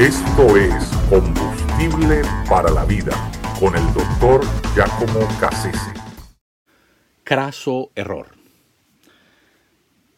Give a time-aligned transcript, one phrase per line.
[0.00, 0.72] Esto es
[1.10, 3.12] Combustible para la Vida
[3.60, 4.40] con el doctor
[4.74, 5.92] Giacomo Cassese.
[7.22, 8.28] Craso error.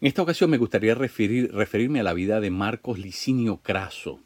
[0.01, 4.21] En esta ocasión me gustaría referir, referirme a la vida de Marcos Licinio Craso.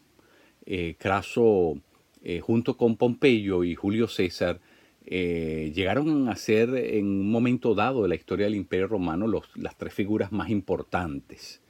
[0.66, 1.78] Eh, Craso,
[2.22, 4.60] eh, junto con Pompeyo y Julio César,
[5.06, 9.78] eh, llegaron a ser en un momento dado de la historia del Imperio Romano las
[9.78, 11.62] tres figuras más importantes.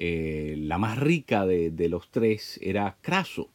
[0.00, 3.50] Eh, la más rica de, los tres era Craso,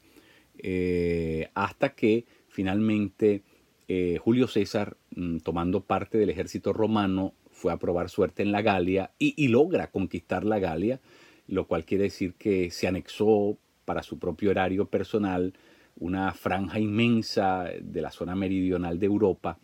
[0.58, 3.44] eh, hasta que finalmente
[3.88, 8.62] eh, Julio César, mm, tomando parte del ejército romano, fue a probar suerte en la
[8.62, 11.00] Galia y, logra conquistar la Galia,
[11.48, 15.53] lo cual quiere decir que se anexó para su propio erario personal
[15.95, 19.59] una franja inmensa de la zona meridional de Europa,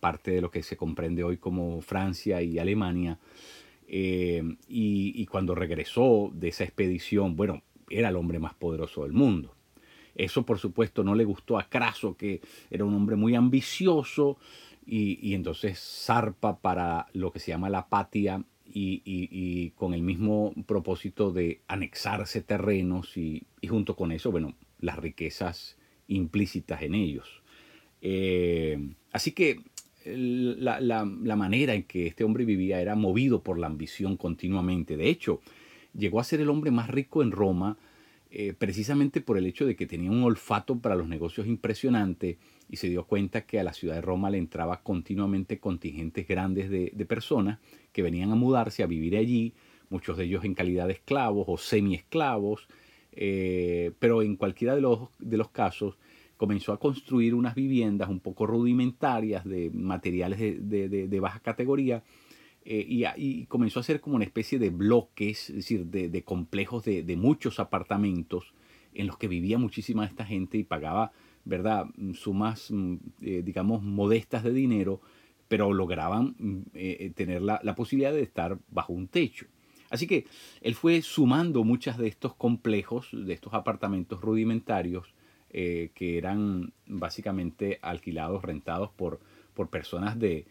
[0.00, 3.18] parte de lo que se comprende hoy como Francia y Alemania,
[3.90, 9.54] eh, y, cuando regresó de esa expedición, bueno, era el hombre más poderoso del mundo.
[10.14, 14.36] Eso, por supuesto, no le gustó a Craso, que era un hombre muy ambicioso,
[14.84, 21.32] y, entonces zarpa para lo que se llama la Patia, y, con el mismo propósito
[21.32, 27.42] de anexarse terrenos, y, junto con eso, bueno, las riquezas implícitas en ellos.
[28.02, 28.78] Eh,
[29.12, 29.62] así que
[30.16, 34.96] la, manera en que este hombre vivía era movido por la ambición continuamente.
[34.96, 35.40] De hecho,
[35.96, 37.76] llegó a ser el hombre más rico en Roma
[38.30, 42.36] eh, precisamente por el hecho de que tenía un olfato para los negocios impresionante
[42.68, 46.68] y se dio cuenta que a la ciudad de Roma le entraba continuamente contingentes grandes
[46.68, 47.58] de, personas
[47.90, 49.54] que venían a mudarse, a vivir allí,
[49.88, 52.68] muchos de ellos en calidad de esclavos o semi-esclavos,
[53.12, 55.96] eh, pero en cualquiera de los, de los casos
[56.38, 62.04] comenzó a construir unas viviendas un poco rudimentarias de materiales de, baja categoría
[62.64, 62.86] eh,
[63.16, 67.58] y, comenzó a hacer como una especie de bloques, es decir, de, complejos de, muchos
[67.58, 68.54] apartamentos
[68.94, 71.12] en los que vivía muchísima esta gente y pagaba,
[71.44, 75.00] ¿verdad?, sumas, mm, eh, digamos, modestas de dinero,
[75.48, 79.46] pero lograban mm, eh, tener la, la posibilidad de estar bajo un techo.
[79.90, 80.26] Así que
[80.60, 85.14] él fue sumando muchas de estos complejos, de estos apartamentos rudimentarios,
[85.50, 89.18] eh, que eran básicamente alquilados, rentados por,
[89.54, 90.44] por personas de,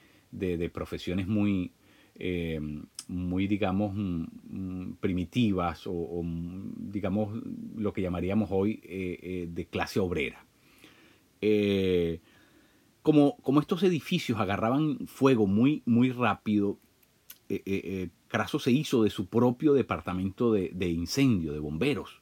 [0.74, 1.72] profesiones muy,
[2.16, 2.60] eh,
[3.08, 7.44] muy digamos, mm, mm, primitivas o, mm, digamos,
[7.76, 10.44] lo que llamaríamos hoy eh, de clase obrera.
[13.04, 16.80] como, como, estos edificios agarraban fuego muy, muy rápido,
[18.28, 22.22] Craso se hizo de su propio departamento de incendio, de bomberos.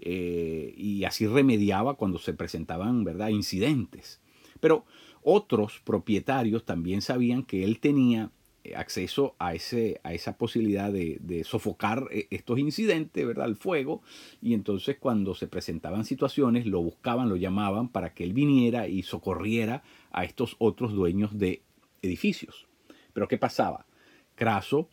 [0.00, 3.28] Eh, y así remediaba cuando se presentaban ¿verdad?
[3.28, 4.20] incidentes.
[4.60, 4.84] Pero
[5.22, 8.30] otros propietarios también sabían que él tenía
[8.62, 13.46] eh, acceso a, ese, a esa posibilidad de, sofocar eh, estos incidentes, ¿verdad?
[13.46, 14.02] El fuego.
[14.42, 19.02] Y entonces cuando se presentaban situaciones, lo buscaban, lo llamaban para que él viniera y
[19.02, 21.62] socorriera a estos otros dueños de
[22.02, 22.66] edificios.
[23.12, 23.86] Pero ¿qué pasaba?
[24.34, 24.88] Craso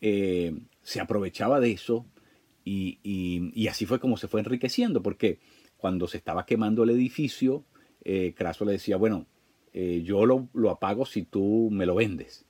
[0.00, 2.06] se aprovechaba de eso
[2.72, 5.38] y, así fue como se fue enriqueciendo, porque
[5.76, 7.64] cuando se estaba quemando el edificio,
[8.04, 9.26] eh, Craso le decía, bueno,
[9.72, 12.44] eh, yo lo, apago si tú me lo vendes.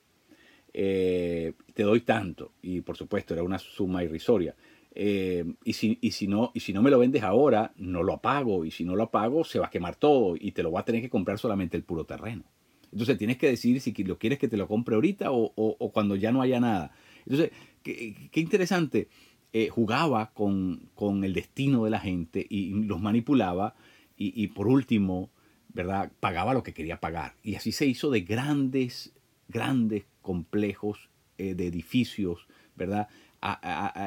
[0.73, 2.53] Eh, te doy tanto.
[2.61, 4.55] Y por supuesto era una suma irrisoria.
[4.93, 8.65] y, si, y, si no, y si no me lo vendes ahora, no lo apago.
[8.65, 10.85] Y si no lo apago, se va a quemar todo y te lo va a
[10.85, 12.43] tener que comprar solamente el puro terreno.
[12.91, 16.31] Entonces tienes que decidir si lo quieres que te lo compre ahorita o, cuando ya
[16.33, 16.91] no haya nada.
[17.25, 17.51] Entonces,
[17.83, 19.07] qué interesante
[19.53, 20.89] eh, jugaba con,
[21.23, 23.75] el destino de la gente y los manipulaba
[24.15, 25.31] y, por último,
[25.73, 26.11] ¿verdad?
[26.19, 27.33] Pagaba lo que quería pagar.
[27.41, 29.13] Y así se hizo de grandes,
[29.47, 32.45] grandes complejos eh, de edificios,
[32.75, 33.09] ¿verdad?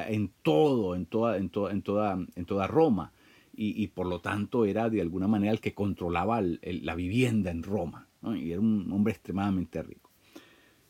[0.07, 3.11] en todo, en toda, en, toda, en, toda, en toda Roma.
[3.57, 8.07] Y, por lo tanto era de alguna manera el que controlaba la vivienda en Roma.
[8.35, 10.11] Y era un hombre extremadamente rico.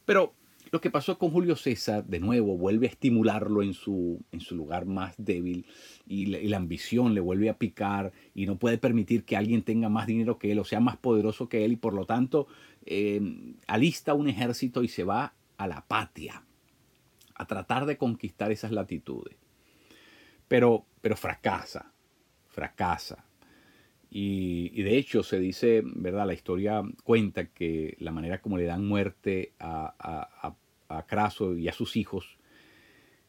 [0.05, 0.33] Pero
[0.71, 4.55] lo que pasó con Julio César, de nuevo, vuelve a estimularlo en su, en su
[4.55, 5.65] lugar más débil
[6.07, 10.07] y la, ambición le vuelve a picar y no puede permitir que alguien tenga más
[10.07, 12.47] dinero que él o sea más poderoso que él y por lo tanto
[12.85, 13.21] eh,
[13.67, 16.43] alista un ejército y se va a la patria
[17.35, 19.35] a tratar de conquistar esas latitudes.
[20.47, 21.91] Pero, pero fracasa,
[22.47, 23.25] fracasa.
[24.09, 26.25] Y, de hecho se dice, ¿verdad?
[26.25, 30.55] La historia cuenta que la manera como le dan muerte a,
[31.07, 32.37] Craso y a sus hijos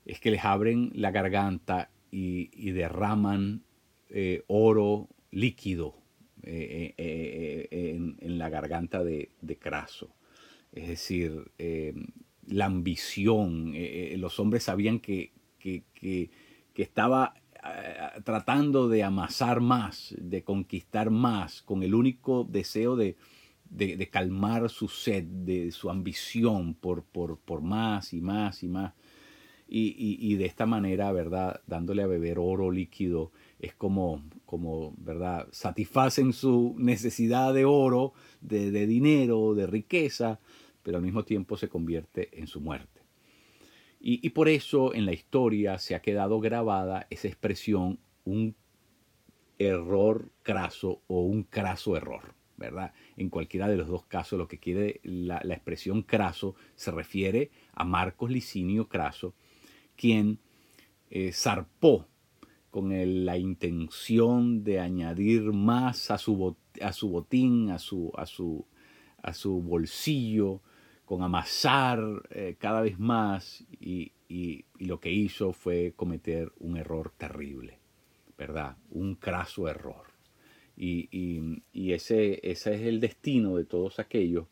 [0.05, 3.63] es que les abren la garganta y, derraman
[4.09, 5.97] eh, oro líquido
[6.43, 7.69] eh, eh,
[8.21, 10.15] en, la garganta de, Craso.
[10.73, 11.51] Es decir,
[12.47, 13.75] la ambición,
[14.21, 16.31] los hombres sabían que, que,
[16.77, 17.35] estaba
[18.25, 23.17] tratando de amasar más, de conquistar más, con el único deseo de,
[23.77, 28.95] de, calmar su sed, de su ambición por, por, por más y más y más.
[29.69, 31.61] Y, y, de esta manera, ¿verdad?
[31.67, 35.49] Dándole a beber oro líquido, es como, como ¿verdad?
[35.51, 40.39] Satisfacen su necesidad de oro, de, de dinero, de riqueza,
[40.85, 43.01] pero al mismo tiempo se convierte en su muerte.
[44.01, 48.55] Y, y, por eso en la historia se ha quedado grabada esa expresión, un
[49.59, 52.37] error craso o un craso error.
[53.17, 57.85] En cualquiera de los dos casos, lo que quiere la, expresión craso se refiere a
[57.85, 59.35] Marcos Licinio Craso,
[59.97, 60.39] quien
[61.11, 62.07] eh, zarpó
[62.71, 62.93] con
[63.25, 70.61] la intención de añadir más a su, botín, a su bolsillo,
[71.07, 72.01] con amasar
[72.31, 77.79] eh, cada vez más y, y, lo que hizo fue cometer un error terrible,
[78.37, 78.77] ¿verdad?
[78.91, 80.16] Un craso error.
[80.77, 81.63] Y,
[81.93, 84.47] ese, es el destino de todos aquellos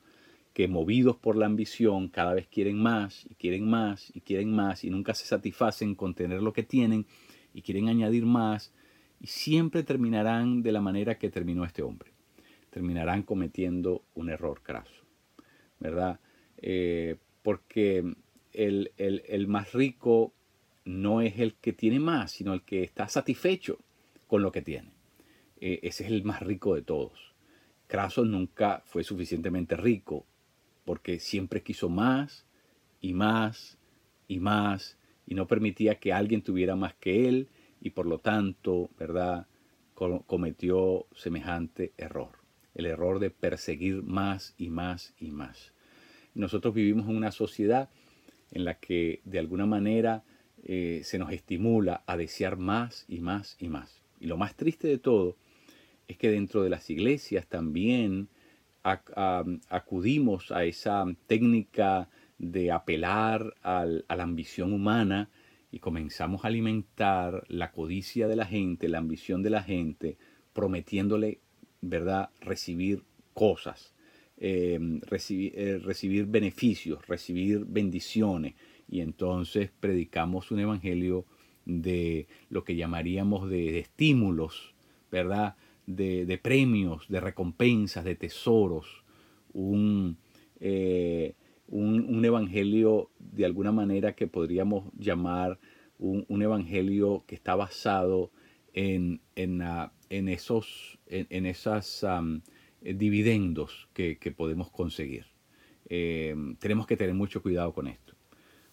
[0.55, 4.85] que movidos por la ambición cada vez quieren más y quieren más y quieren más
[4.85, 7.07] y nunca se satisfacen con tener lo que tienen
[7.53, 8.73] y quieren añadir más
[9.21, 12.13] y siempre terminarán de la manera que terminó este hombre.
[12.71, 15.05] Terminarán cometiendo un error craso,
[15.81, 16.21] ¿verdad?
[16.59, 18.15] Eh, porque
[18.53, 20.33] el, el más rico
[20.85, 23.79] no es el que tiene más, sino el que está satisfecho
[24.27, 24.91] con lo que tiene.
[25.67, 27.33] Eh, ese es el más rico de todos.
[27.87, 30.27] Craso nunca fue suficientemente rico
[30.85, 32.45] porque siempre quiso más
[33.01, 33.79] y más
[34.29, 37.49] y más y no permitía que alguien tuviera más que él
[37.81, 39.47] y por lo tanto, ¿verdad?
[40.27, 42.33] cometió semejante error,
[42.75, 45.73] el error de perseguir más y más y más.
[46.35, 47.89] Nosotros vivimos en una sociedad
[48.51, 50.25] en la que de alguna manera
[50.63, 54.03] eh, se nos estimula a desear más y más y más.
[54.21, 55.37] Y lo más triste de todo
[56.09, 58.29] es que dentro de las iglesias también
[58.83, 65.31] acudimos a esa técnica de apelar a la ambición humana
[65.71, 70.19] y comenzamos a alimentar la codicia de la gente, la ambición de la gente,
[70.53, 71.41] prometiéndole,
[71.81, 73.03] ¿verdad?, recibir
[73.33, 73.95] cosas,
[74.37, 78.55] eh, recibir, eh, recibir beneficios, recibir bendiciones.
[78.89, 81.25] Y entonces predicamos un evangelio
[81.65, 84.75] de lo que llamaríamos de estímulos,
[85.11, 85.57] ¿verdad?
[85.87, 89.05] De, premios, de recompensas, de tesoros,
[90.61, 91.35] eh,
[91.69, 95.59] un, un, evangelio de alguna manera que podríamos llamar
[95.99, 98.31] un, evangelio que está basado
[98.73, 102.05] en, en, esos en, esas,
[102.81, 105.27] dividendos que, podemos conseguir.
[105.89, 108.15] Eh, tenemos que tener mucho cuidado con esto,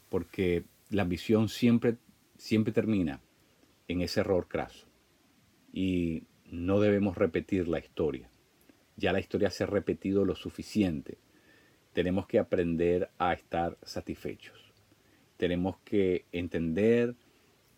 [0.09, 1.97] porque la ambición siempre,
[2.37, 3.21] siempre termina
[3.87, 4.87] en ese error craso.
[5.73, 8.29] Y no debemos repetir la historia.
[8.97, 11.17] Ya la historia se ha repetido lo suficiente.
[11.93, 14.73] Tenemos que aprender a estar satisfechos.
[15.37, 17.15] Tenemos que entender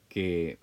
[0.10, 0.58] que,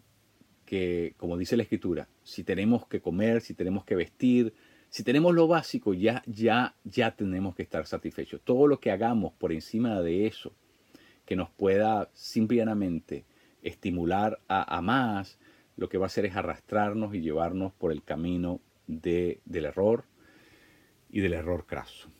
[0.67, 4.53] que, como dice la escritura, si tenemos que comer, si tenemos que vestir,
[4.91, 8.41] si tenemos lo básico, ya, ya, ya tenemos que estar satisfechos.
[8.43, 10.53] Todo lo que hagamos por encima de eso,
[11.25, 13.25] que nos pueda simplemente
[13.63, 15.39] estimular a, a más,
[15.81, 20.05] lo que va a hacer es arrastrarnos y llevarnos por el camino de, del error
[21.09, 22.11] y del error craso.